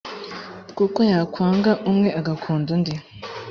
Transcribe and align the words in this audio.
kuko 0.77 0.99
yakwanga 1.11 1.71
umwe 1.89 2.09
agakunda 2.19 2.67
undi 2.75 2.93